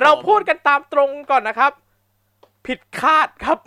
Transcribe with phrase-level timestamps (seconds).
[0.00, 1.72] เราพูดกันตามตรงก่อนนะครับ
[2.66, 3.58] ผิดคาดครับ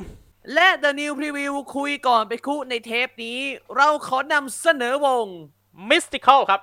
[0.53, 3.39] และ The New Preview คุยก่อนไปคุในเทปนี้
[3.75, 5.27] เราขอนำเสนอวง
[5.89, 6.61] Mystical ครับ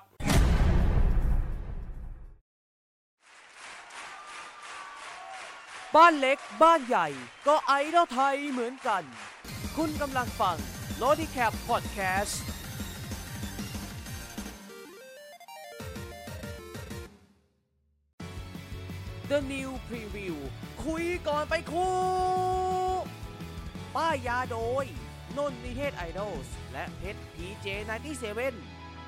[5.96, 7.08] บ้านเล็กบ้านใหญ่
[7.46, 9.02] ก็ไอดอลไทยเหมือนกัน
[9.76, 10.56] คุณกำลังฟัง
[11.02, 12.34] l o d i c a p Podcast
[19.32, 20.36] The New Preview
[20.84, 21.96] คุยก่อนไปคู่
[23.96, 24.84] ป้ายยาโดย
[25.36, 26.34] นนนิเทศไอดอล
[26.72, 27.66] และเพชรพีเจ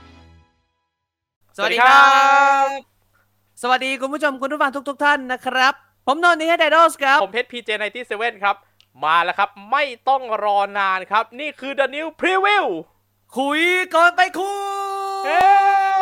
[0.06, 2.08] 97สวัสดีครั
[2.64, 2.66] บ
[3.62, 5.74] สวัสดีคุณผู้ชมคุณผู้ฟังทุกๆท่านนะครับ
[6.06, 7.70] ผมนนท์นิเทศไอดอลครับ ผมเพชร PJ
[8.06, 8.56] 97ครับ
[9.04, 12.66] มาแล้วครับ ไม่ต้องรอนานครับ นี่คือ The New Preview
[13.38, 13.62] คุย
[13.94, 14.60] ก่อนไปคู่
[15.26, 15.93] เอ้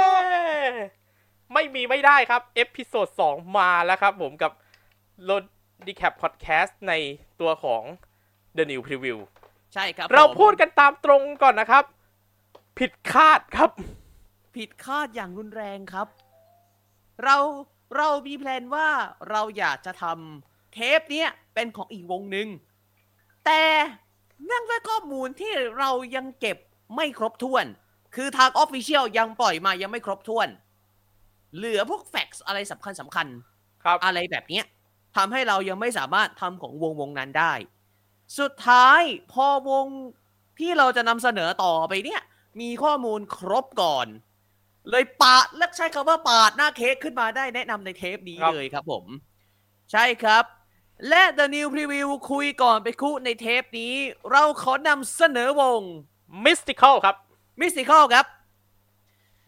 [1.52, 4.52] ไม่มีไม่ได้ครับ episode 2มาแล้วครับผมกับ
[5.28, 5.36] r o
[5.86, 6.92] d i c a p Podcast ใน
[7.40, 7.82] ตัวของ
[8.56, 9.18] The New Preview
[9.74, 11.84] ใช่ครับ เราผมพูดกันตามตรงก่อนนะครับ
[12.78, 13.70] ผิดคาดครับ
[14.56, 16.06] ผิดคาดอย่างรุนแรงครับ
[17.24, 17.36] เรา
[17.96, 18.88] เรามี plan ว่า
[19.30, 22.48] เราอยากจะทำเทปเนี้ยเป็นของอีกวงหนึ่ง
[23.44, 23.62] แต่
[24.44, 26.58] เนื่องด้วยข้อมูลที่เรายังเก็บ
[26.96, 27.64] ไม่ครบถ้วน
[28.14, 30.48] คือทางออฟฟิเชียลยังปล่อยมายังไม่ครบถ้วน
[31.56, 33.26] เหลือพวกแฟกซ์อะไรสำคัญสำคัญ
[33.84, 34.64] ครับอะไรแบบเนี้ย
[35.16, 37.52] ทำให้เรายังไม่สามารถทำของวงวงนั้นได้
[38.38, 39.00] สุดท้าย
[39.32, 39.86] พอวง
[40.58, 42.20] ที่เราจะนำเสนอต่อไปเนี่ย
[42.60, 44.06] มีข้อมูลครบก่อน
[44.90, 49.04] เลยปาดและใช้คำว่าปาดหน้าเค้กขึ้นมาได้แนะนำในเทปนี้ครับเลยครับผม
[49.92, 50.44] ใช่ครับ
[51.08, 53.94] และ The New Preview คุยก่อนไปคุในเทปนี้
[54.30, 55.80] เราขอนำเสนอวง
[56.44, 57.16] Mystical ครับ
[57.60, 58.26] มิส i ิค l ครับ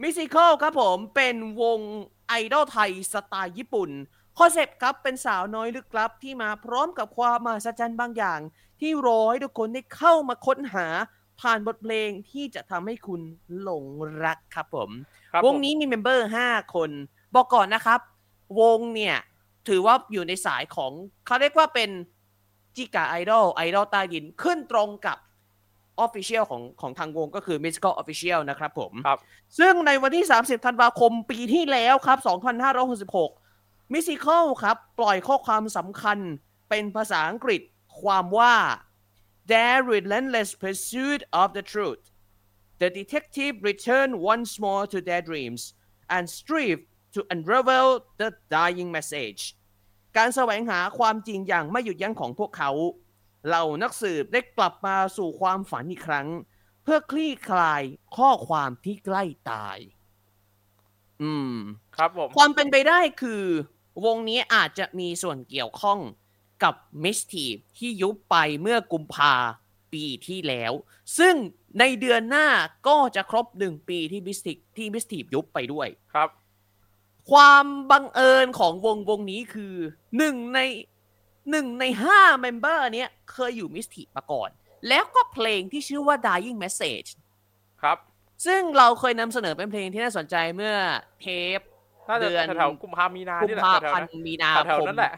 [0.03, 1.81] มิส i ิค l ครับผมเป็นวง
[2.28, 3.91] ไอดอลไทยสไตล์ญี่ปุ่น
[4.39, 8.41] คอนเซปต์ครับเป็นสาวน้อยลึกลับที่มาพร้อมกับความมหัศจรรย์บางอย่าง
[8.81, 10.87] ที่รอให้ทุกคนได้เข้ามาค้นหา
[11.41, 13.21] ผ่านบทเพลงที่จะทำให้คุณ
[13.60, 13.84] หลง
[14.25, 14.91] รักครับผม
[15.33, 16.91] ครับวงผมนี้มี member 5 คน
[17.34, 18.00] บอกก่อนนะครับ
[18.60, 19.16] วงเนี่ย
[19.69, 20.93] ถือว่าอยู่ในสายของ
[21.27, 21.91] เขาเรียกว่าเป็น
[22.77, 25.19] จิกาไอดอลไอดอลใต้ดินขึ้นตรงกับ
[26.05, 29.21] Official ของของทางวงก็คือ Mystical Official นะครับผมครับ
[29.59, 32.19] ซึ่งในวันที่ 30 ธันวาคมปีที่แล้วครับ
[33.25, 36.19] 2566 Mystical ครับ ปล่อยข้อความสำคัญ
[36.69, 37.62] เป็นภาษาอังกฤษ
[38.00, 38.56] ความว่า
[39.53, 42.04] Their relentless pursuit of the truth
[42.83, 45.62] The detective return once more to their dreams
[46.15, 46.83] and strive
[47.15, 47.88] to unravel
[48.21, 49.43] the dying message
[50.16, 52.71] การแสวงหาความจริงอย่างไม่หยุดยั้งของพวกเขา
[53.47, 56.28] เหล่านักสืบได้กลับมาสู่ความฝันอีกครั้ง
[56.82, 57.82] เพื่อคลี่คลาย
[58.16, 59.78] ข้อความที่ใกล้ตาย
[61.22, 61.56] อืม
[61.97, 63.44] ครับผม ความเป็นไปได้คือ
[64.04, 66.00] วงนี้อาจจะมีส่วนเกี่ยวข้อง
[66.62, 69.34] กับมิสทีฟที่ยุบไปเมื่อกุมภา
[69.93, 70.72] ปีที่แล้ว
[71.19, 71.34] ซึ่ง
[71.78, 72.49] ในเดือนหน้า
[72.88, 76.28] ก็จะครบหนึ่งปีที่มิสทีฟที่มิสทีฟยุบไปด้วยครับ
[77.31, 79.75] ความบังเอิญของวงวงนี้คือ
[80.16, 80.60] หนึ่งใน
[81.50, 84.50] หนึ่งในห้า member เนี้ยเคยอยู่มิสทีฟมาก่อน
[84.88, 87.09] แล้วก็เพลงที่ชื่อว่า Dying Message
[87.82, 87.99] ครับ
[88.47, 90.75] ซึ่งเราเคยนำเสนอเป็นเพลงที่น่าสนใจเมื่อ
[91.21, 91.27] เท
[91.59, 91.60] ป
[92.09, 95.15] น่าจะเดือนแถวๆกุมภามีนากุมนี่แหละภาแถวๆพันนั้นธ์มีนาแถวคๆมนั้นแหละ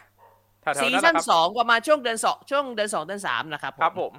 [0.62, 4.12] แถวๆซีนั้นแหซั่ละนครับสองประมาณช่วงเดือนสองช่วงเดือนสองเดือนสามนะครับครับผม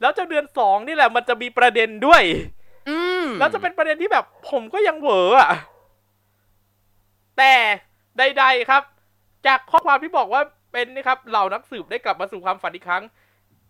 [0.00, 2.22] แล้วจากเดือนสองนี่แหละมันจะมีประเด็นด้วย
[2.88, 5.50] อืมแล้วจะเป็นประเด็นที่แบบผมก็ยังเหวออะ
[7.38, 7.52] แต่
[8.18, 8.82] ใด ๆครับ
[9.46, 10.42] จากข้อความที่บอกว่า
[10.74, 13.04] เป็นนี่ครับเหล่านักสืบได้กลับมาสู่ความฝันอีกครั้ง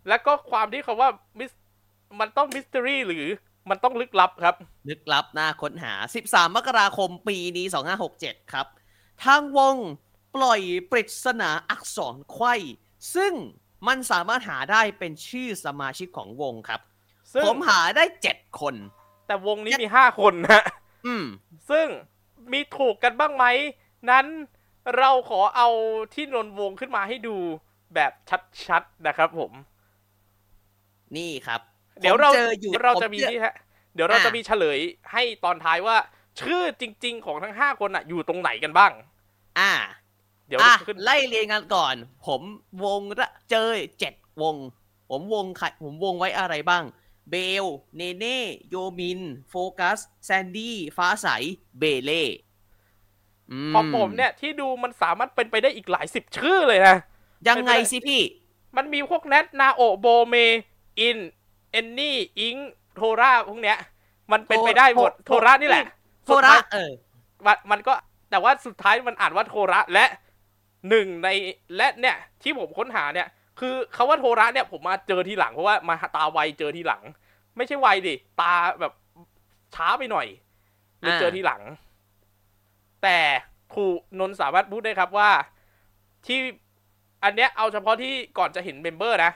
[0.07, 1.51] แล้วก็ความที่เขาว่ามิส
[2.19, 3.25] มันต้องมิส t ต r รีหรือ
[3.69, 4.55] มันต้องลึกลับครับ
[4.89, 5.93] ลึกลับน่าค้นหา
[6.25, 7.65] 13 มกราคมปีนี้
[8.09, 8.67] 2567 ครับ
[9.23, 9.75] ทางวง
[10.35, 10.61] ปล่อย
[10.91, 12.53] ปริศนาอักษรไขว้
[13.15, 13.33] ซึ่ง
[13.87, 16.81] มันสามารถหาได้เป็นชื่อสมาชิกของวงครับ
[17.33, 18.75] ซึ่งผมหาได้ 7 คน
[19.27, 20.63] แต่วงนี้มีห้าคนนะ
[21.05, 21.25] อืม
[21.69, 21.87] ซึ่ง
[22.51, 23.45] มีถูกกันบ้างไหม
[24.09, 24.25] นั้น
[24.97, 25.69] เราขอเอา
[26.13, 27.37] ที่นนวงขึ้นมาให้ดู
[27.95, 28.11] แบบ
[28.67, 29.51] ชัดๆนะครับผม
[31.17, 31.61] นี่ครับ
[32.01, 33.55] เดี๋ยวเราผมเจออยู่เราผมจะมีเจอนี่ฮะ
[33.95, 34.79] เดี๋ยวเราอะจะมีเฉลย
[35.11, 35.97] ให้ตอนท้ายว่า
[36.39, 38.91] ชื่อจริง ๆ ของทั้งห้าคนอะ อยู่ตรงไหนกันบ้าง
[39.59, 39.71] อ่า
[40.47, 41.95] เดี๋ยวอะขึ้นไล่เรียงกันก่อน
[42.25, 42.41] ผม
[42.83, 44.55] วงละเจอเจ็ดวง
[45.09, 46.83] ผมวงใครผมวงไว้อะไรบ้าง
[47.31, 47.65] เบล
[47.95, 51.27] เนเน่ โยมิน โฟกัส แซนดี้ ฟ้าใส
[51.79, 52.44] เบเล่อื
[53.73, 56.95] ของผมเนี่ยที่ดูมันสามารถเป็นไปได้อีกหลายสิบชื่อเลยนะ
[57.49, 58.21] ยังไงสิพี่
[58.77, 60.35] มันมีพวกแนทนาโอโบเม
[60.99, 61.17] อิน
[61.71, 62.55] เอนนี่อิง
[62.95, 63.77] โทราพวกเนี้ย
[64.31, 65.85] มันเป็นไปได้หมดโทโทระนี่แหละ
[66.25, 66.91] โทระเออ
[67.45, 67.93] มันมันก็
[68.29, 70.05] แต่ว่าสุดท้ายมันอ่านว่าโทระและ
[70.89, 71.29] หนึ่งใน
[71.77, 73.27] และเนี่ยที่ผมค้นหาเนี่ย
[73.59, 77.01] คือคาว่าโทระเนี่ยผมมาเจอทีหลังเพราะว่ามาตาไวเจอทีหลัง
[77.57, 78.93] ไม่ใช่ไวดิตาแบบ
[79.75, 80.27] ช้าไปหน่อย
[81.01, 81.61] เลยเจอทีหลัง
[83.05, 83.19] แต่
[83.73, 83.85] ครู
[84.19, 85.29] นนท์สามารถพูดได้ครับว่า
[86.25, 86.39] ที่
[87.23, 89.31] อันเนี้ยเอาเฉพาะที่ก่อนจะเห็น member นะ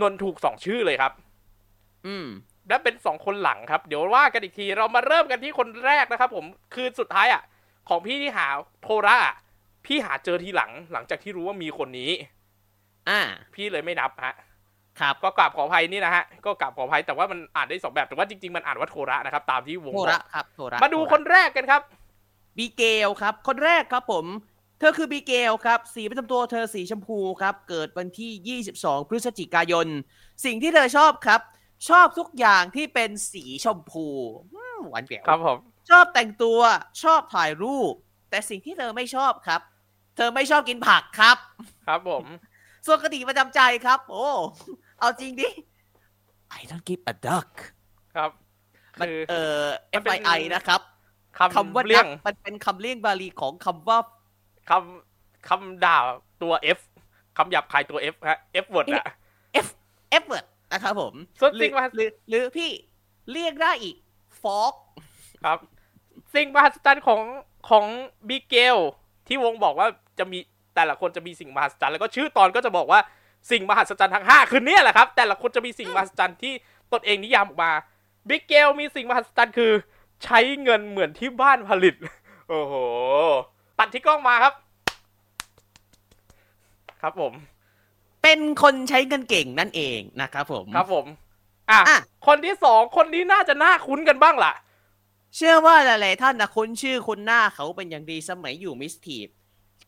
[0.00, 1.12] นนท์ถูกสองชื่อเลยครับ
[2.06, 2.26] อืม
[2.68, 7.42] และเป็นสองคนหลังครับ เดี๋ยวว่ากันอีกทีเรามาเริ่มกันที่คนแรกนะครับ ผมคือสุดท้ายอะ
[7.88, 8.46] ของพี่ที่หา
[8.82, 9.34] โทระอะ
[9.86, 12.10] พี่หาเจอทีหลังหลังจากที่รู้ว่ามีคนนี้
[13.08, 13.20] อ่า
[13.54, 14.34] พี่เลยไม่นับฮะ
[15.00, 21.82] ครับก็กราบขออภัยนี่นะฮะก็กราบขออภัยแต่ว่ามันอ่านได้สองแบบแต่ว่าจริงๆมันอ่านว่าโทระนะครับ ตามที่วงโทบระอกครับโทระมาดูคนแรกกันครับ
[22.56, 24.26] บีเกลครับ คนแรกครับผม
[24.78, 29.86] เธอคือบีเกลครับ สีประจำตัวเธอสีชมพูครับ เกิดวันที่ 22 พฤศจิกายน
[30.44, 31.40] สิ่งที่เธอชอบครับ
[31.88, 34.06] ชอบทุกอย่างที่เป็นสีชมพู
[34.54, 35.58] อืมหวานแหววครับผม
[35.90, 36.58] ชอบแต่งตัว
[37.02, 37.94] ชอบถ่ายรูป
[38.30, 39.60] แต่สิ่งที่เธอไม่ชอบครับ
[40.16, 41.36] เธอไม่ชอบกินผักครับ
[41.86, 42.24] ครับผม
[42.86, 44.26] ส่วนกติประจำใจครับ โอ้
[45.00, 45.48] เอาจริงดิ
[46.58, 47.50] I don't give a duck
[48.14, 48.30] ครับ
[49.00, 50.80] มันคือเอ่อมันเป็น FII นะครับ
[51.38, 53.98] คคำว่าำเลี่ย duck งมันเป็นคำเลี่ยงบาลีของคำว่า
[54.70, 55.98] คำคำด่า
[56.42, 56.78] ตัว F
[57.36, 59.04] คำหยาบคายตัว F ฮะ F word อะ
[59.64, 59.68] F
[60.22, 62.70] F word นะครับผมส่วนหจริรืงว่าหรือหรือพี่
[63.32, 63.96] เรียกได้อีก
[64.42, 64.74] fork
[65.44, 65.58] ครับ
[66.34, 67.22] สิ่งมหัศจรรย์ของ
[67.70, 67.86] ของ
[68.28, 68.76] บิเกล
[69.28, 69.88] ที่วงบอกว่า
[70.18, 70.38] จะมี
[70.74, 73.00] แต่ละคนจะมีสิ่งมหัศจรรย์แล้วก็ชื่อตอนก็จะบอกว่า
[73.50, 76.54] สิ่งมหัศจรรย์ทั้งห้าคือเนี่ยแหละครับ แต่ละคนจะมีสิ่งมหัศจรรย์ที่
[76.92, 77.72] ตนเองนิยามออกมา
[78.28, 79.72] บิเกลมีสิ่งมหัศจรรย์คือ
[80.24, 81.94] ใช้เงินเหมือนที่บ้านผลิต
[82.48, 82.74] โอ้โห
[83.78, 84.54] ตัดที่กล้องมาครับ
[87.02, 87.32] ครับผม
[88.22, 91.06] เป็นคนใช้เงินเก่งนั่นเองนะครับผม ครับผม
[91.70, 94.52] อะ อะ คนที่สองคนนี้น่าจะน่าคุ้นกันบ้างล่ะ
[95.36, 99.26] เชื่อว่าหลายๆท่านนะคุ้นชื่อคุ้นหน้าเขาเป็นอย่างดีสมัยอยู่มิสทีฟ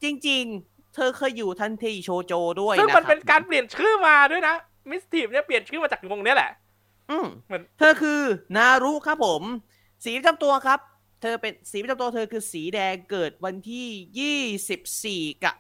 [0.03, 4.55] จริงๆ เธอเคยอยู่ทันทีโชโจด้วยซึ่งนะมันคเป็นรับการเปลี่ยนชื่อมาด้วยนะ
[4.91, 6.51] มิสทีฟเนี่ยเปลี่ยนชื่อมาจากวงเนี้ยแหละ
[7.11, 8.21] อืมเหมือน เธอคือ
[8.57, 9.43] นารุครับผม
[10.05, 10.81] สีประจำตัวครับ
[11.23, 15.53] เธอเป็นสีประจำตัวเธอคือสีแดงเกิดวันที่24กะ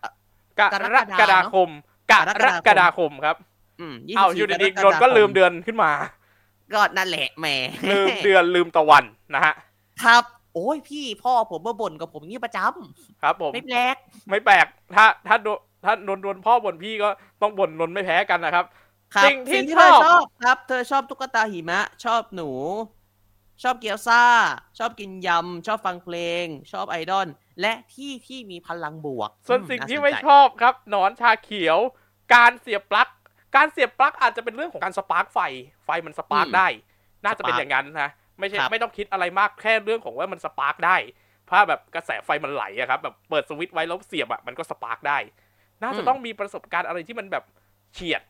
[0.58, 1.68] กรกรกกฎาฎาคม
[2.10, 3.36] กกรกฎาคมรกฎาคมครับ
[3.80, 5.90] อืมเอา24อยู่ดีกรๆนนท์ก็ฎาคลืมเดือนขึ้นมา
[6.74, 7.46] ก็นั่นแหละแหม
[7.90, 9.04] ลืมเดือนลืมตะวัน
[9.34, 9.54] นะฮะ
[10.04, 10.24] ครับ
[10.54, 12.58] โอ้ยพี่พ่อผมมาบ่นกับผมนี่ประจ
[13.22, 13.96] ครับผมำไม่แปลก
[14.30, 15.48] ไม่แปลกถ้าถ้าโด
[15.84, 17.08] ถ้านนท์โดนพ่อบ่นพี่ก็
[17.42, 18.64] ต้องบ่นนนท์ไม่แพ้กันนะครับ
[19.14, 22.50] ครับสิ่งที่เธอชอบชอบครับ เธอชอบตุ๊กตาหิมะ ชอบหนู
[23.62, 24.22] ชอบเกี๊ยวซ่า
[24.78, 27.28] ชอบกินยำ ชอบฟังเพลง ชอบไอดอล
[27.60, 31.78] และที่ที่มีพลังบวก ส่วนอืสิ่งน่าที่สนไม่ใจชอบครับหนอนชาเขียว
[32.34, 33.08] การเสียบปลั๊ก
[33.56, 35.38] การเสียบปลั๊กอาจจะเป็นเรื่องของการสปาร์กไฟ
[35.84, 36.68] ไฟมันสปาร์กได้
[37.24, 40.96] น่าจะเป็นอย่างนั้นนะไม่ใช่ครับไม่ต้องคิดอะไรมากแค่เรื่องของว่ามันสปาร์กได้
[41.44, 45.18] เพราะแบบกระแสไฟมันไหลอะครับแบบเปิดสวิตช์ไว้แล้วเสียบอะมันก็สปาร์กได้
[45.82, 47.44] น่าจะต้องมีประสบการณ์อะไรที่มันแบบ
[47.94, 48.22] เฉียด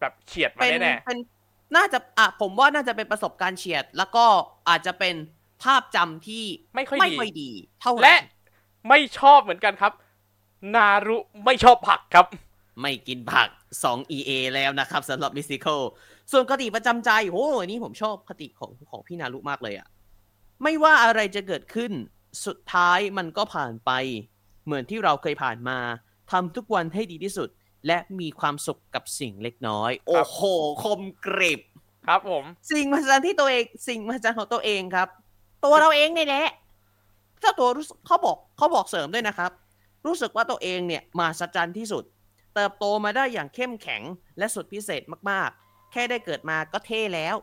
[0.00, 1.18] แบบเฉียดมาเป็นแน่เป็น
[1.74, 4.24] น่าจะอะผมว่าน่าจะเป็นประสบการณ์เฉียด แล้วก็
[4.68, 5.14] อาจจะเป็น
[5.62, 8.16] ภาพจำที่ๆไม่ค่อยไม่ดีค่อยดี เท่าไหร่และ
[8.88, 9.92] ไม่ชอบเหมือนกันครับ
[10.74, 12.26] นารุไม่ชอบผักครับ
[12.80, 13.48] ไม่กินผัก
[13.82, 15.82] 2 EA แล้วนะครับสำหรับมิสซิ c ล
[16.32, 19.88] ส่วนคติประจำใจโอ้อันนี้ผมชอบคติของของพี่นารุมากเลยอะ
[20.62, 21.92] ไม่ว่าอะไรจะเกิดขึ้น
[22.46, 23.90] สุดท้ายมันก็ผ่านไป
[24.64, 25.78] เหมือนที่เราเคยผ่านมา
[26.32, 27.48] ทำทุกวันให้ดีที่สุด
[27.86, 30.40] และมีความสุขกับสิ่งเล็กน้อย โอ้โห
[30.84, 31.60] คมกริบ
[32.06, 35.08] ครับผม สิ่งมหัศจรรย์ที่ตัวเอง สิ่งมหัศจรรย์ของตัวเองครับ
[35.64, 36.46] ตัวเราเองเนี่ยแหละ
[37.40, 39.50] เจ้าตัวรู้สึกเขาบอกเขาบอกเสริมด้วยนะครับ
[40.06, 42.04] รู้สึกว่าตัวเองเนี่ยมหัศจรรย์ที่สุด
[42.54, 44.02] เติบโตมาได้อย่างเข้มแข็ง
[44.38, 47.36] และสุดพิเศษมากๆ แค่ได้เกิดมาก็เท่แล้ว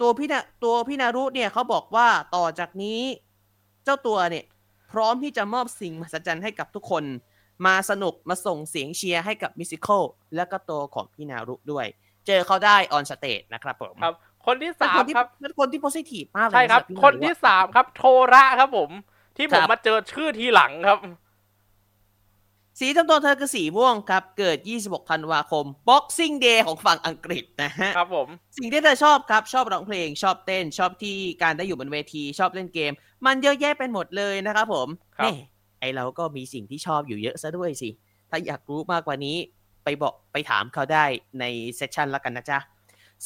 [0.00, 3.00] ตัวพี่นาตัวพี่นารุเนี่ยเขาบอกว่าต่อจากนี้
[3.84, 4.44] เจ้าตัวเนี่ย
[4.92, 7.04] พร้อมที่จะมอบสิ่งมหัศจรรย์ให้กับทุกคน
[7.66, 10.02] มาสนุกมาส่งเสียงเชียร์ให้กับ Mystical
[10.36, 11.86] และก็ตัวของพี่นารุด้วย
[12.26, 14.14] เจอเขาได้ on stage นะครับผมครับ
[14.46, 18.90] คนที่เป็นสาคมนที่ครับเป็นคนที่ positive มากเลยใช่ครับสำหพี่คนนารุที่อะสามครับ โทระครับผม
[19.36, 21.00] ที่ผมครับมาเจอชื่อทีหลังครับ
[22.80, 32.92] สีจำตัวเธอคือสีม่วงครับ เกิด 26 ธันวาคม Boxing Day ของฝั่งอังกฤษนะฮะครับผม สิ่งที่เธอชอบครับ ชอบร้องเพลง ชอบเต้น ชอบที่การได้อยู่บนเวที ชอบเล่นเกม
[33.26, 35.55] มันเยอะแยะเป็นหมดเลยนะครับผมครับแน่ไอ
[35.96, 37.90] เราก็มีสิ่งที่ชอบอยู่เยอะซะด้วยสิ
[38.30, 39.36] ถ้าอยากรู้มากกว่านี้
[39.84, 41.04] ไปบอกไปถามเขาได้
[41.40, 41.44] ใน
[41.76, 42.58] เซสชันแล้วกันนะจ๊ะ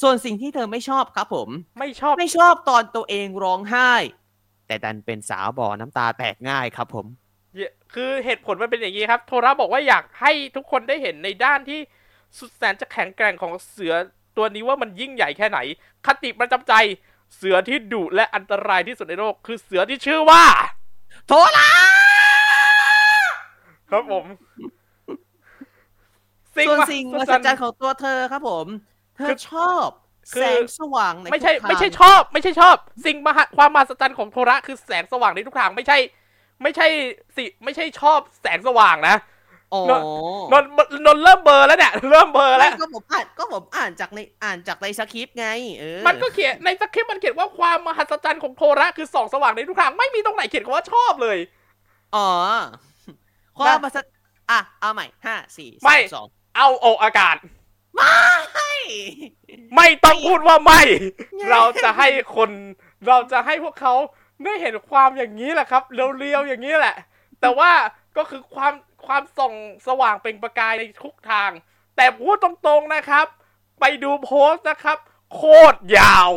[0.01, 1.49] ส่วนสิ่งที่เธอไม่ชอบครับผม
[1.79, 3.91] ไม่ชอบไม่ชอบตอนตัวเองร้องไห้
[4.67, 7.05] แต่ดันเป็นสาวบ่อน้ำตาแตกง่ายครับผม
[7.93, 11.79] คือเหตุผลมันเป็นอย่างนี้ครับ โทระบอกว่าอยากให้ทุกคนได้เห็นในด้านที่
[12.37, 13.93] สุดแสนจะแข็งแกร่งของเสือ
[14.37, 15.59] ตัวนี้ว่ามันยิ่งใหญ่แค่ไหน
[16.05, 16.73] คติประจำใจ
[17.35, 20.43] เสือที่ดุและอันตรายที่สุดในโลก คือเสือที่ชื่อว่า
[21.27, 22.00] โทระ
[23.91, 24.25] ครับผม
[26.55, 28.65] ส่วนมหัสิ่งมศหัศจรรย์ของตัวเธอครับผม
[29.17, 29.87] เธคืออชอบ
[30.33, 35.97] คือแสงสว่างในไม่ใช่ทุกทางไม่ใช่ชอบ ไม่ใช่ชอบ สิ่งมหัศความมหัศจรรย์ของโทระคือแสงสว่างในทุกทางไม่ใช่
[36.63, 36.87] ไม่ใช่
[37.35, 39.15] สิไม่ใช่ชอบแสงสว่างนะ
[39.71, 39.93] โอ้น
[40.51, 40.63] นน
[41.05, 45.47] นนเริ่มเบลอร์แล้วเนี่ยเริ่มเบลอร์ไม่แล้วก็ผมอ่านก็ผมอ่านจากในอ่านจากในสคริปต์ไง
[45.79, 51.37] เออมันก็เขียนในสคริปต์มันเขียนว่าความมหัศจรรย์ของโทระคือส่องสว่างในทุกทางไม่มีตรงไหนเขียนคำว่าชอบเลย
[52.15, 52.29] อ๋อ
[53.61, 54.11] ความมหัศจรรย์
[54.51, 57.35] อะ เอาใหม่ห้าสี่ไม่สามสองเอาออกอากาศ
[57.95, 58.73] ไม่
[59.75, 60.81] ไม่ต้องพูดว่าไม่
[61.35, 62.49] ไม่ เราจะให้คน
[63.07, 63.93] เราจะให้พวกเขา
[64.43, 66.95] ได้เห็นความอย่างนี้แหละครับเรียวๆอย่างนี้แหละ
[67.41, 67.71] แต่ว่า
[68.17, 68.73] ก็คือความ
[69.05, 69.53] ความส่อง
[69.87, 71.51] สว่างเปล่งประกายในทุกทาง
[71.95, 73.25] แต่พูดตรงๆนะครับ
[73.79, 74.97] ไปดูโพสต์นะครับ
[75.33, 75.41] โค
[75.73, 76.31] ตรยาว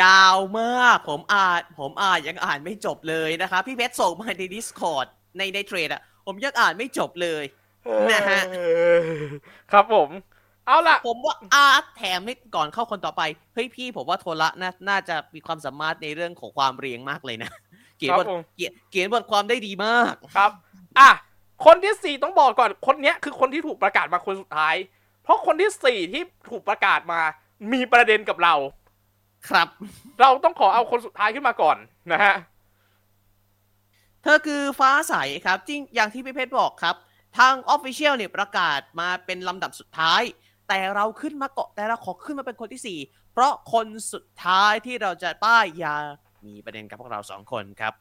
[0.00, 5.06] ยาวมาก ผมอ่านผมอ่านยังอ่านไม่จบเลยนะครับ พี่เพชรส่งมาใน Discord
[5.38, 7.44] ในในเทรดอะ ผมยังอ่านไม่จบเลย
[8.12, 8.56] นะฮะเอ
[8.96, 8.98] อ
[9.72, 10.08] ครับผม
[10.66, 13.22] เอาล่ะ ผมว่าอาร์ตแถมนี่ก่อนเข้าคนต่อไป
[13.54, 17.50] เฮ้ยพี่ผมว่าโทระน่าน่าจะมีความสามารถในเรื่องของความเรียงมากเลยนะ
[17.96, 20.52] เขียนครับบทผมเขียนเขียนบทความได้ดีมากครับ
[20.98, 21.10] อะ
[21.66, 24.74] คนที่สี่ต้องบอกก่อนคนเนี้ยคือคนที่ถูกประกาศมาคนสุดท้าย
[25.22, 27.20] เพราะคนที่สี่ที่ถูกประกาศมา
[27.72, 28.54] มีประเด็นกับเรา
[29.48, 29.68] ครับ
[30.20, 31.76] เราต้องขอเอาคนสุดท้ายขึ้นมาก่อน
[32.12, 32.34] นะฮะ
[34.24, 35.14] เธอคือฟ้าใส
[35.46, 36.96] ครับจริงอย่างที่พี่เพชรบอกครับ
[37.38, 40.22] ทางออฟฟิเชียลเนี่ยประกาศมาเป็นลำดับสุดท้าย
[40.68, 42.98] แต่เราขึ้นมาเกาะแต่เราขอขึ้นมาเป็นคนที่สี่
[43.32, 45.96] เพราะคนสุดท้ายที่เราจะป้ายยา
[46.46, 47.92] มีประเด็นกับพวกเราสองคนครับ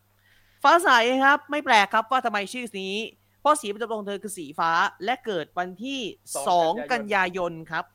[0.63, 0.89] ฟ้าใส
[1.23, 2.95] ครับไม่แปลกครับว่าทำไมชื่อนี้
[3.41, 4.71] เพราะสีประจำตัวของเธอคือสีฟ้า
[5.05, 6.01] และเกิดวันที่
[6.45, 7.85] 2 กันยายนครับ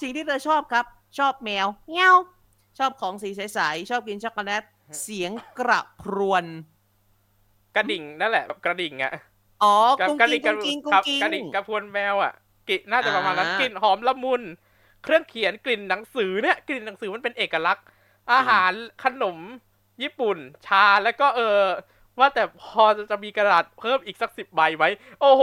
[0.00, 0.84] สิ่งที่เธอชอบครับ
[1.18, 2.16] ชอบแมวเงี้ยว
[2.78, 4.62] ชอบของสีใสๆชอบกินช็อกโกแลต
[5.02, 6.44] เสียงกระพรวน
[7.76, 9.12] กระดิ่งนั่นแหละแบบกระดิ่งอะ
[9.62, 12.32] อ๋อกับกุ้งกระกิ้ดิ่งงกุ้งกิ้งกุ้ครังกิ้งกระดิ่งกระพวนแมวอะ
[12.68, 14.42] กลิ่นน่าจะประมาณนั้นอ่ากลิ่นหอมละมุน
[15.02, 17.84] เครื่องเขียนกลิ่นหนังสือเนี่ยกลิ่นหนังสือมันเป็นเอกลักษณ์
[18.32, 18.72] อาหาร
[19.04, 19.38] ขนม
[20.02, 21.60] ญี่ปุ่น ชาแล้วก็เออ
[22.18, 24.84] ว่าแต่พอจะมีกระดาษเพิ่มอีกสักสิบใบไหม
[25.20, 25.42] โอ้โห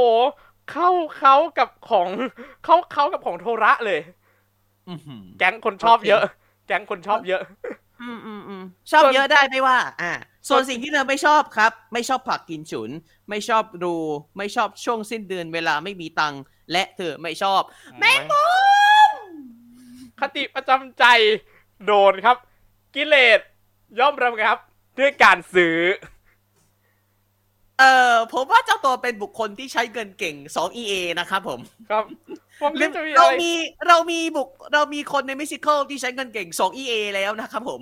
[0.72, 2.10] เข้าเขากับของ
[2.64, 4.00] เข้าเขากับของโทระเลย
[4.88, 6.24] อื้อหือแก๊งคนชอบโอเคเยอะ
[6.68, 7.42] แก๊งคนชอบเยอะ
[8.00, 8.62] อืมอืมอืม
[8.92, 10.12] ชอบส่วนเยอะได้ไม่ว่า อ่า
[10.48, 12.90] ส่วนส่วนสิ่งที่เธอไม่ชอบครับ ไม่ชอบผักกินฉุน
[13.30, 13.94] ไม่ชอบดู
[14.38, 17.62] ไม่ชอบช่วงสิ้นเดือนเวลาไม่มีตังค์และเธอไม่ชอบ
[18.00, 18.44] แมงมุ
[19.10, 19.12] ม
[20.20, 21.06] คติประจำใจ
[21.86, 22.38] โดนครับ
[22.96, 23.40] กิเลส
[24.00, 24.58] ย่อมระงับ
[25.00, 25.78] ด้วยการซื้อ
[27.80, 31.60] เอ่อผมว่าเจ้าตัวเป็นบุคคลที่ใช้เงินเก่ง 2 EA นะครับผม
[31.92, 32.04] ครับ
[32.62, 33.52] ผมเล่นจะมีอะเราไรมี
[33.88, 37.82] เรามีบุคเรามีคนในมิสิคลที่ใช้เงินเก่ง 2 EA แล้วนะครับผม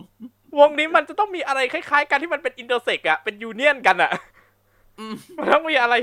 [0.59, 4.11] วงนี้มันจะต้องมีอะไรคล้าย ๆ กันที่มันเป็นอินเตอร์เซ็กอะเป็นยูเนียนกันอะ
[4.99, 5.95] อืมมันต้องมีอะไร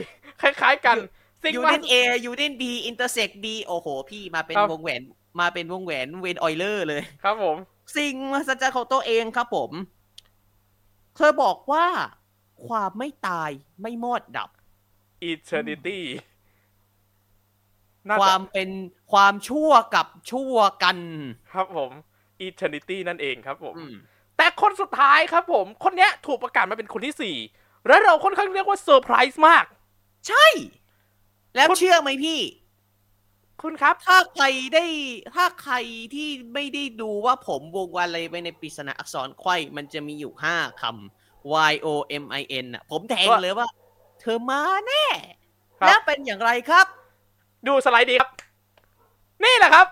[0.43, 0.97] คล้าย ๆ กัน
[1.43, 5.03] สิ่งยูมัเดนน A ยูเดน B อินเตอร์เซก B โอ้โห พี่มาเป็นครับวงแหวน
[5.41, 7.57] มาเป็นวงแหวนเวนออยเลอร์เลย ครับผม
[7.97, 9.71] สิ่งมหัศจรรย์ของตัวเองครับผม
[11.17, 11.87] เธอบอกว่า
[12.69, 13.51] ความไม่ตาย
[13.83, 14.51] ไม่มอดดับ
[15.31, 15.99] eternity
[18.09, 18.69] น่าคจะวามเป็น
[19.13, 20.97] ความชั่วกับชั่วกัน
[21.53, 21.91] ครับผม
[22.47, 24.18] eternity นั่นเองครับผมอืมแต่
[24.63, 27.37] คนสุดท้ายครับผม คนเนี้ยถูกประกาศมาเป็นคนที่สี่
[27.87, 29.65] และเราค่อนข้างเรียกว่าเซอร์ไพรส์มาก
[30.29, 30.47] ใช่
[31.55, 32.41] แล้วคุณเชื่อไหมพี่
[33.63, 34.85] คุณครับ ถ้าใครได้
[35.35, 35.75] ถ้าใคร
[36.15, 41.89] ที่ไม่ได้ดูว่าผมวงวันอะไรไปในปริศนาอักษรไขว้มันจะมีอยู่ห้าคำ Y O
[42.23, 43.69] M I N อะ ผมแทงว่าเลยว่า
[44.21, 45.05] เธอมาแน่
[45.81, 46.87] ครับแล้วเป็นอย่างไรครับ
[47.67, 48.31] ดูสไลด์ดีครับ
[49.45, 49.87] นี่แหละครับ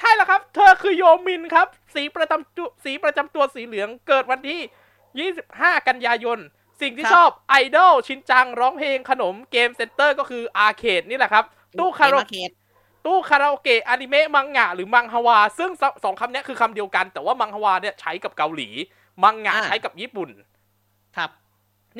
[0.00, 6.38] ใช่แล้วครับ เธอคือโยมินครับ สีประจำตัวสีประจำตัวสีเหลืองเกิดวันที่ 25 กันยายน
[6.80, 11.44] สิ่งที่ครับชอบไอดอลชินจังร้องเพลงขนม game center ก็คือ arcade นี่แหละครับ
[11.78, 12.50] ตู้คาราโอเกเกะ
[13.06, 18.68] ตู้คาราโอเกะอนิเมะมังงะหรือมังฮวา ซึ่งสสองคำเนี้ยคือคำเดียวกัน แต่ว่ามังฮวาเนี่ยใช้กับเกาหลี
[19.22, 20.30] มังงะอ่าใช้กับญี่ปุ่น
[21.16, 21.30] ครับ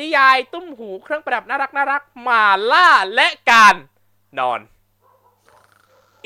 [0.00, 3.74] นิยายตุ้มหูเครื่องประดับน่ารักน่ารักหมาล่าและการ
[4.38, 4.60] นอน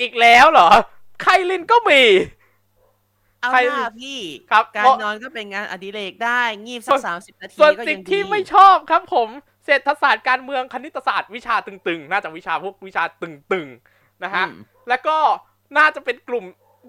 [0.01, 0.71] อีกแล้วเหรอ
[1.23, 2.03] ไคลินก็มี
[3.41, 9.29] เอาใครหน้าพี่ ครับ การเพราะนอนก็เป็นงานอดิเรกได้ งีบสัส่กวนสามสิบนาทีส่วนก็สิ่ยังงที่ดีไม่ชอบครับผม
[9.65, 14.55] เศรษฐศาสตร์การเมืองคณิตศาสตร์วิชาตึงๆ น่าจะวิชาพวกวิชาตึงๆนะฮะอืม
[14.89, 15.17] แล้วก็
[15.79, 16.45] น่าจะเป็นกลุ่ม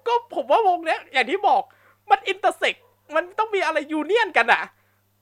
[0.08, 1.62] ก็ผมว่าวงเนี้ย อย่างที่บอก
[2.10, 2.76] มัน intersect
[3.16, 4.64] มันต้องมีอะไร union กันอะ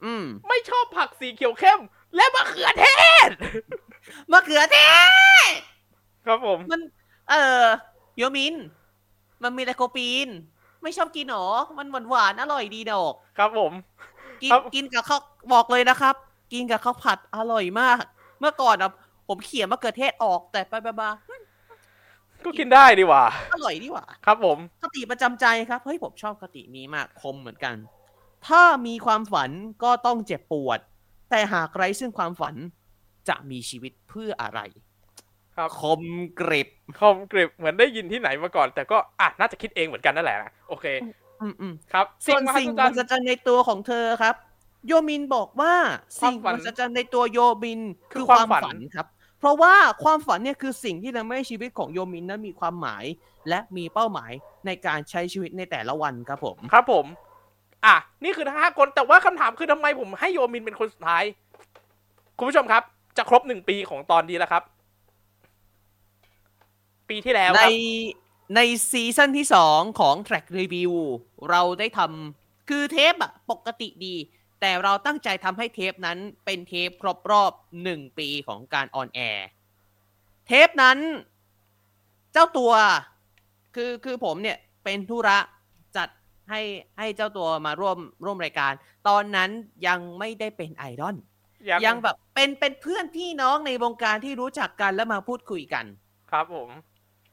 [0.06, 1.80] อืม ไม่ชอบผักสีเขียวเข้ม
[2.16, 2.86] และมะเขือเท
[3.28, 3.30] ศ
[4.32, 4.78] มะเขือเท
[5.48, 5.52] ศ
[6.26, 6.82] ครับผม มัน
[7.30, 7.64] เออ
[8.18, 8.56] โยมิน
[9.44, 10.28] มันมีไลโคปีน
[10.84, 11.48] ไม่ชอบกินหรอ
[11.78, 13.72] มันหวานหวานๆอร่อยดีดอก ครับผม
[14.44, 15.22] กินครับกินกับข้าว
[15.54, 16.16] บอกเลยนะครับ
[16.54, 18.04] กินกับข้าวผัดอร่อยมาก
[18.40, 18.92] เมื่อก่อนอะ
[19.28, 21.10] ผมเขี่ยมะเขือเทศออกแต่ไปไปมา
[22.46, 23.24] ก็กินได้ดีหว่า
[23.54, 27.76] อร่อยดีหว่า ครับผมคติประจำใจครับ เฮ้ยผมชอบคตินี้มากคมเหมือนกัน
[28.48, 29.52] ถ้ามีความฝัน
[29.84, 30.80] ก็ต้องเจ็บปวด
[31.30, 32.56] แต่หากไร้ซึ่งความฝัน
[33.30, 34.60] จะมีชีวิตเพื่ออะไร
[35.58, 36.02] ครับคม
[36.40, 36.70] กริบ
[37.00, 40.86] คอมกริบเหมือนได้ยินที่ไหนมาก่อน แต่ก็อะน่าจะคิดเองเหมือนกันนั่นแหละนะโอเค
[41.42, 44.36] อืมอืมครับส่วนมหัสิ่งศมจรหัรย์ศจรรย์ในตัวของเธอครับ
[44.88, 45.74] โยมินบอกว่า
[46.20, 47.82] ความสิ่งฝัมนหัศจรรย์ในตัวโยมิน
[48.14, 49.08] คืคืออคาวความมฝัฝันนครับ
[49.40, 53.06] เพราะว่าความฝันเนี่ยคือสิ่งที่ทำให้ชีวิตของโยมินนั้นมีความหมาย
[53.50, 54.32] และมีเป้าหมาย
[54.66, 57.06] ในการใช้ชีวิตในแต่ละวันครับผม ครับผม
[57.86, 61.24] อะนี่คือทั้งห้าคนแต่ว่าคำถามคือทำไมผมให้โยมินเป็นคนสุดท้าย
[62.38, 62.84] คุณผู้ชมครับ
[63.18, 64.64] จะครบหนึ่งปีของตอนนี้แล้วครับ
[67.10, 67.72] ปีที่แล้วในครับ
[68.56, 70.94] ในซีซั่นที่สองของ Track Review
[71.50, 74.16] เราได้ทำคือเทปอะปกติดี
[74.62, 77.52] แต่เราตั้งใจทำให้เทปนั้นเป็นเทปครบรอบ
[77.84, 79.48] หนึ่งปีของการ on air
[80.48, 80.98] เทปนั้น
[82.34, 82.72] เจ้าตัว
[83.76, 85.38] คือคือผมเนี่ยเป็นธุระ
[85.98, 86.10] จัด
[86.50, 86.62] ให้
[86.98, 88.74] ให้เจ้าตัวมาร่วมร่วมรายการ
[89.08, 89.50] ตอนนั้น
[89.88, 91.16] ยังไม่ได้เป็นไอดอล
[91.86, 95.86] ยังแบบเป็นเป็นเพื่อนพี่น้องในวงการที่รู้จักกันแล้วมาพูดคุยกัน
[96.32, 96.70] ครับผม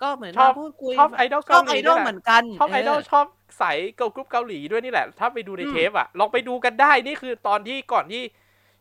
[0.02, 3.26] ก็เหมือนชอบมาพูดคุยชอบไอดอลชอเกาหไอลีดอลด้วยแหละเหมือนกันชอบไอดอลชอบ
[3.61, 8.23] สายเกิร์ลกรุ๊ปเกาหลีด้วยนี่แหละ ถ้าไปดูในอืมเทปอะ ลองไปดูกันได้นี่คือตอนที่ก่อนที่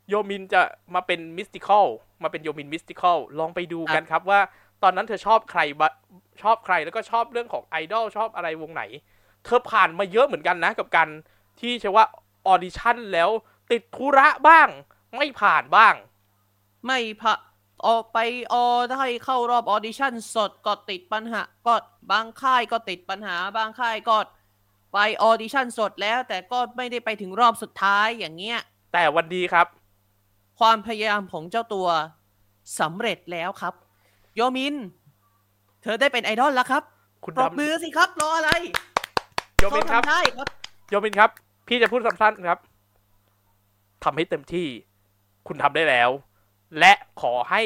[0.10, 0.62] โยมินจะ
[0.96, 1.86] มาเป็น Mystical
[2.24, 4.40] มาเป็นโยมิน Mystical ลองไปดูกันครับว่า
[4.84, 5.90] ตอนนั้นเธอชอบใครบะ
[6.42, 8.84] ชอบใครแล้วก็ชอบเรื่องของไอดอลชอบอะไรวงไหน
[9.46, 11.10] เธอผ่านมาเยอะเหมือนกันนะกับการ
[11.60, 12.06] ที่ใช้ว่า
[12.48, 13.30] ออดิชั่นแล้ว
[13.72, 14.68] ติดธุระบ้าง
[15.16, 15.96] ไม่ผ่านบ้าง
[16.86, 17.34] ไม่ผ่าน
[17.88, 18.18] ออกไป
[18.54, 21.76] ออได้เข้ารอบออดิชั่นสดก็ติดปัญหาก็
[22.12, 24.18] บางค่ายก็ติดปัญหา บางค่ายก็
[24.94, 28.60] ไปออดิชั่นสดแล้ว แต่ก็ไม่ได้ไปถึงรอบสุดท้ายอย่างเงี้ย
[28.94, 29.68] แต่วันดีครับ
[30.60, 31.88] ความพยายามของเจ้าตัว
[32.80, 33.74] สำเร็จแล้วครับ
[34.36, 34.76] โยมิน
[35.82, 36.84] เธอได้เป็นไอดอลแล้วครับ
[37.26, 38.52] คุณปรบดำมือสิครับรออะไร
[39.58, 40.48] โยมินครับ เขาทำได้ครับ
[40.90, 41.30] โยมินครับ
[41.68, 42.60] พี่จะพูดสั้นๆครับ
[44.04, 44.68] ทำให้เต็มที่
[45.48, 46.10] คุณทำได้แล้ว
[46.80, 47.62] และขอให้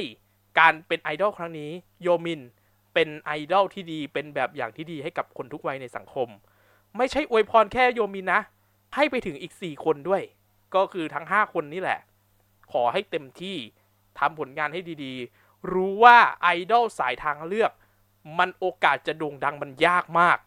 [0.60, 2.42] การเป็นไอดอลครั้งนี้โยมิน
[2.94, 6.28] เป็นไอดอลที่ดีเป็นแบบอย่างที่ดีให้กับคนทุกวัยในสังคม
[6.98, 8.42] ไม่ใช่อวยพรแค่โยมินนะ
[8.96, 10.22] ให้ไปถึงอีกสี่คนด้วย
[10.76, 12.00] ก็คือทั้งห้าคนนี่แหละ
[12.72, 13.58] ขอให้เต็มที่
[14.20, 17.72] ทำผลงานให้ดีๆ รู้ว่าไอดอลสายทางเลือก
[18.40, 20.40] มันโอกาสจะโด่งดังมันยากมาก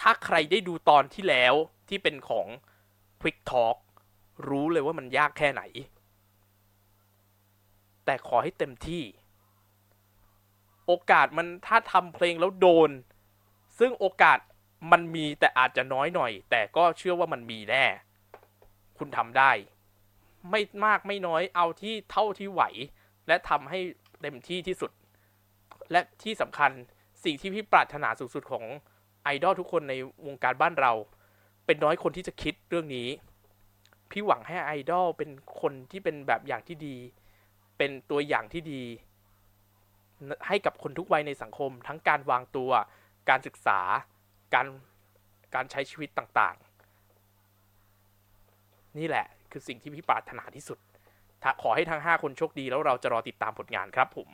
[0.00, 1.54] ถ้าใครได้ดูตอนที่แล้ว
[1.88, 2.46] ที่เป็นของ
[3.20, 3.76] Quick Talk
[4.48, 5.62] รู้เลยว่ามันยากแค่ไหน
[8.04, 9.02] แต่ขอให้เต็มที่
[10.86, 12.90] โอกาสมันถ้าทำเพลงแล้วโดน
[13.78, 14.38] ซึ่งโอกาส
[14.92, 17.84] มันมีแต่อาจจะน้อยหน่อย แต่ก็เชื่อว่ามันมีแน่
[18.98, 19.50] คุณทำได้
[20.50, 22.62] ไม่มากไม่น้อยเอาที่เท่าที่ไหว
[23.28, 23.78] และทำให้
[24.20, 24.90] เต็มที่ที่สุด
[25.90, 26.70] และที่สำคัญ
[27.24, 28.64] สิ่งที่พี่ปรารถนาสูงสุดของ
[29.24, 29.94] ไอดอลทุกคนใน
[30.26, 30.92] วงการบ้านเรา
[31.66, 33.08] เป็นน้อยคนที่จะคิดเรื่องนี้
[34.10, 36.96] พี่หวังให้ไอดอลเป็นคนที่เป็นแบบอย่างที่ดี
[37.80, 38.82] เป็นตัวอย่างที่ดี
[40.48, 42.70] ให้กับคนทุกวัยในสังคม ทั้งการวางตัว
[43.28, 43.80] การศึกษา
[44.54, 44.66] การ
[45.54, 50.78] การใช้ชีวิตต่างๆ นี่แหละคือสิ่งที่พี่ปรารถนาที่สุด
[51.42, 54.28] ถ้าขอให้ทั้ง 5 คนโชคดีแล้วเราจะรอติดตามผลงานครับผม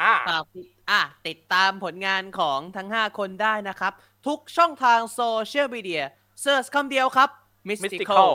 [0.00, 3.92] อ่าฝากติดอะติดตามผลงานของทั้ง 5 คนได้นะครับ
[4.26, 6.02] ทุกช่องทางโซเชียลมีเดีย
[6.42, 7.28] เซิร์ชคำเดียวครับ
[7.68, 8.30] Mystical Mystical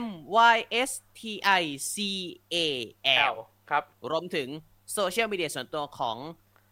[0.00, 0.02] M
[0.54, 0.56] Y
[0.88, 1.20] S T
[1.60, 1.94] I C
[2.54, 2.56] A
[3.32, 3.34] L L
[3.70, 4.48] ครับรวมถึง
[4.92, 6.16] โซเชียลมีเดียส่วนตัวของ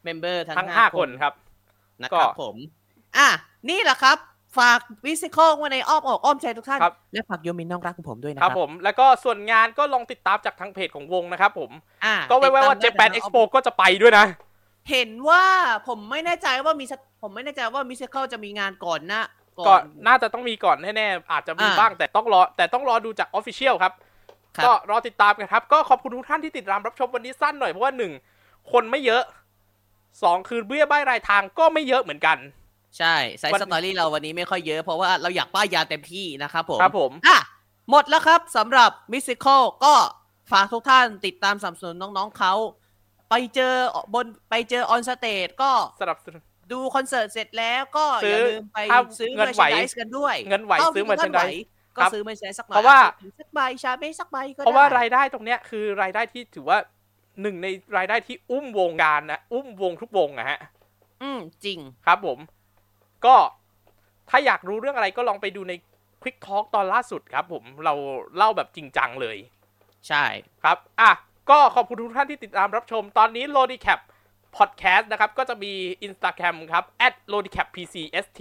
[0.05, 1.35] เมมเบอร์ทั้งทั้งห้า5คนครับ
[2.03, 2.57] นะครับก็ผม
[3.17, 3.29] อะ
[3.71, 4.19] นี่แหละครับ
[4.59, 11.71] ฝาก Mystical ไว้ในอ้อมอกอ้อมใจทุกท่านครับและฝากโยมินน้องรักของผมด้วยนะคครัรับบผม แล้วก็ส่วนงานก็ลองติดตามจากทางเพจของวงนะครับผม
[12.05, 14.27] อะก็ไว้ว่าติดตามได้ Japan ทาง Expo ก็จะไปด้วยนะ
[14.91, 15.45] เห็นว่า
[15.89, 19.25] ผมไม่แน่ใจว่ามีสักผมไม่แน่ใจว่า Mystical จะมีงานก่อนนะ
[19.59, 23.93] ก่อนน่าจะต้องมีก่อนแน่ๆอาจจะมีอ่าบ้างแต่ต้องรอ แต่ต้องรอดูจาก Official ครับ
[24.57, 28.13] ครับก็รอติดตามกันครับ ก็ขอบคุณทุกท่านที่ติดตามรับชมวันนี้สั้นหน่อยเพราะว่าหนึ่ง
[28.73, 29.23] คนไม่เยอะ
[30.23, 32.39] สองคือเบี้ยใบรายทางก็ไม่เยอะเหมือนกัน
[32.99, 37.39] ใช่ไซวันส์สตอรี่เราวันนี้ไม่ค่อยเยอะเพราะว่าเราอยากป้ายยาเต็มที่นะครับผมครับผมอะ
[37.91, 39.95] หมดแล้วครับสำหรับมิส i ิค l ก็
[40.53, 42.55] ฝากทุกท่านติดตามสนับสนุนน้องๆเขา
[43.31, 43.75] ไปเจอ
[44.15, 51.61] บนไปเจอออนสเตจก็สนับสนุน ดูคอนเสิร์ตเสร็จแล้วก็ซื้อออย่าลืมไปถ้าซื้อเงิเงินนไหวไวกันด้วย เงินไหวท่าซื้อที่งินไหว merchandise
[51.97, 56.79] ก็ครับซื้อมาใช้สักหน่อยเพราะว่าถือสักใบชาเมสักใบก็ได้เพราะว่ารายได้ตรงเนี้ยคือรายได้ที่ถือว่า
[57.43, 60.59] หนึ่งในรายได้ที่อุ้มวงการนะอุ้มวงทุกวงอะฮะ
[61.23, 62.39] อืมจริงครับผม
[63.27, 63.37] ก็
[64.31, 65.73] ถ้าอยากรู้เรื่องอะไรก็ลองไปดูใน
[66.23, 67.95] Quick Talk ตอนล่าสุดครับ ผมเรา
[68.37, 69.37] เล่าแบบจริงจังเลย
[70.09, 70.25] ใช่
[70.63, 71.11] ครับ อะ
[71.51, 73.59] ก็ขอบคุณทุกท่านที่ติดตามรับชมตอนนี้ l
[74.61, 75.73] o d i c a p Podcast นะครับ ก็จะมี
[76.07, 78.41] Instagram ครับ at l o d i c a p pcst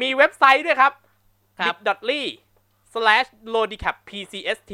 [0.00, 0.92] มีเว็บไซต์ด้วยครับ
[1.60, 2.22] ครับ bit.ly
[2.92, 4.72] slash l o d i c a p pcst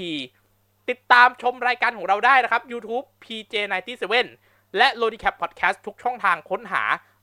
[0.89, 4.15] ติดตามชมรายการของเราได้นะครับ YouTube pj97
[4.77, 6.83] และ l o d i c a p Podcast ทุกช่องทางค้นหา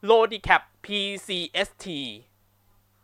[0.09, 1.85] l o d i c a p pcst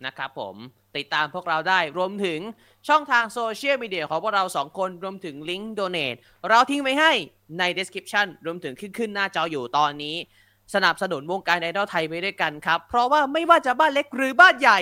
[0.06, 0.56] นะครับผม
[0.98, 2.40] ติดตามพวกเราได้รวมถึง
[2.88, 7.12] ช่องทางโซเชียลมีเดียของพวกเราสองคนรวมถึงลิงก์ Donate เราทิ้งไว้ให้
[7.60, 10.16] ใน Description รวมถึงขึ้นขึ้นหน้าจออยู่ตอนนี้
[10.76, 14.80] สนับสนุนวงการไอดอลไทยไปด้วยกันครับ เพราะว่าไม่ว่าจะบ้านเล็กหรือบ้านใหญ่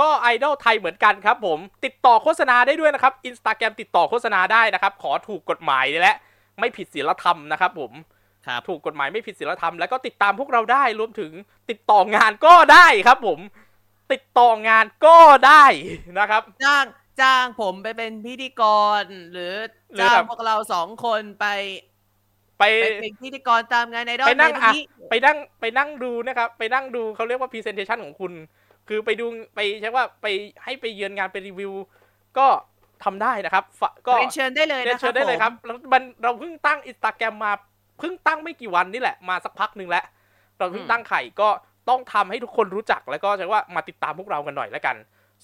[0.00, 6.14] ก็ไอดอลไทยเหมือนกันครับผมติดต่อโฆษณาได้ด้วยนะครับอินสตาแกรมติดต่อโฆษณาได้นะครับ ขอถูกกฎหมายและ
[6.60, 7.92] ไม่ผิดศีลธรรมนะครับผม
[8.46, 11.32] ครับถูกกฎหมายไม่ผิดศีลธรรมแล้วก็ติดตามพวกเราได้รวมถึง
[11.70, 13.38] ติดต่องานก็ได้ครับผม
[14.12, 15.64] ติดต่องานก็ได้
[16.18, 16.86] นะครับ จ้าง
[17.20, 18.62] จ้างผมไปเป็นพิธีก
[19.00, 19.54] ร หรือ
[19.92, 21.46] หรือจ้างแบบ พวกเราสองคนไป
[22.58, 28.32] ไป ไปเป็นพิธีกรตามงานไอดอลไปนั่งในอะนี้ไปนั่งไปนั่งดูนะครับ ไปนั่งดูเขาเรียกว่า presentation ของคุณ
[28.88, 30.26] คือไปดูไปใช่ว่าไป
[30.64, 31.72] ให้ไปเยือนงานไปรีวิว
[32.38, 32.46] ก็
[33.04, 37.52] ทำได้นะครับฝก็เรียนเชิญได้เลยเรียนะนครัเชิบญได้เลยผมครับแล้วมันเราเพิ่งตั้งอินสตาแกรมมา
[37.98, 40.04] เพิ่งตั้งไม่กี่วันนี่แหละมาสักพักหนึ่งแล้ว
[40.58, 41.48] เราเพิ่งตั้งไข่ก็
[41.88, 44.96] ต้องทำให้ทุกคนรู้จักแล้วก็ใช่ว่ามาติดตามพวกเรากันหน่อยแล้วกัน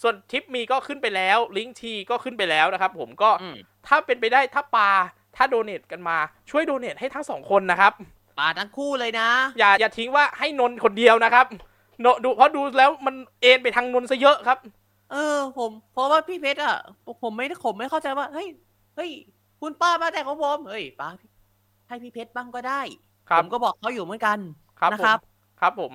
[0.02, 4.90] ส่วนทิปมีก็ขึ้นไปแล้ว ลิงก์ทีก็ขึ้นไปแล้วนะครับผมก็อืมถ้าเป็นไปได้ถ้าปา
[5.36, 6.16] ถ้าโดเนทกันมา
[6.50, 7.92] ช่วยโดเนทให้ทั้งสองคนนะครับ
[8.38, 11.46] ปาทั้งคู่เลยนะ อย่าอย่าทิ้งว่าให้นนท์คนเดียวนะครับ
[12.00, 14.58] โนดูเพราะดูแล้วมันเอ็นไปทางนนท์ซะเยอะครับ
[15.12, 16.76] เออ ผม เพราะว่าพี่เพชรอะ
[17.22, 18.48] ผมไม่ได้ผมไม่เข้าใจว่าเฮ้ย
[18.96, 19.10] เฮ้ย
[19.60, 21.08] คุณป้ามาแต่ของผมเฮ้ยป้า
[21.88, 22.80] ให้พี่เพชรบ้างก็ได้
[23.30, 24.38] ครับผมก็บอกเขาอยู่เหมือนกัน
[24.80, 25.18] ครับนะผมครับ
[25.60, 25.92] ครับผม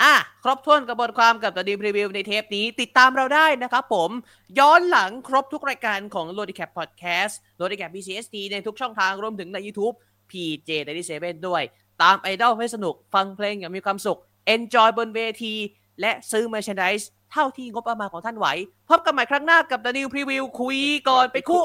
[0.00, 4.10] อะครบถ้วนกับบทความกับตัวดีรีวิวในเทปนี้ ติดตามเราได้นะครับผม
[4.58, 7.86] ย้อนหลังครบทุกรายการของ l o d i c a p Podcast l o d i c a
[7.86, 9.94] p BCST ในทุกช่องทางรวมถึงใน YouTube
[10.30, 10.70] PJ
[11.08, 11.62] 97ด้วย
[12.02, 14.18] ตามไอดอลให้สนุกฟังเพลงอย่างมีความสุข
[14.54, 15.54] Enjoy บนเวที
[16.00, 18.46] และซื้อ merchandise เท่าที่งบประมาณของท่านไหว
[18.88, 20.78] พบกันใหม่ครั้งหน้ากับ The New Preview คุย
[21.08, 21.60] ก่อนไปคุ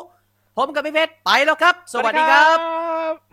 [0.57, 2.57] ผมกับพี่เพชรไปแล้วครับ สวัสดีครับ
[3.13, 3.30] บ